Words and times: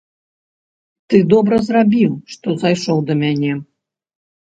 Ты 1.11 1.19
добра 1.35 1.61
зрабіў, 1.69 2.11
што 2.35 2.59
зайшоў 2.65 3.07
да 3.11 3.23
мяне. 3.25 3.53